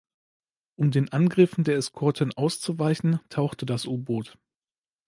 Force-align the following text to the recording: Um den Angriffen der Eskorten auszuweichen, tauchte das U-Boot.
Um 0.77 0.89
den 0.89 1.11
Angriffen 1.13 1.63
der 1.63 1.75
Eskorten 1.77 2.33
auszuweichen, 2.33 3.19
tauchte 3.29 3.67
das 3.67 3.85
U-Boot. 3.85 4.35